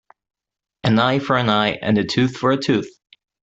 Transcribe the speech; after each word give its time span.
An 0.83 0.97
eye 0.97 1.19
for 1.19 1.37
an 1.37 1.47
eye 1.47 1.73
and 1.79 1.99
a 1.99 2.03
tooth 2.03 2.35
for 2.35 2.49
a 2.51 2.57
tooth. 2.57 2.89